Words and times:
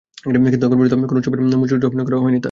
কিন্তু 0.23 0.65
এখনো 0.67 0.77
পর্যন্ত 0.79 1.03
কোনো 1.05 1.19
ছবির 1.21 1.39
মূল 1.51 1.67
চরিত্রে 1.69 1.87
অভিনয় 1.87 2.05
করা 2.05 2.17
হয়নি 2.17 2.31
তাঁর। 2.31 2.39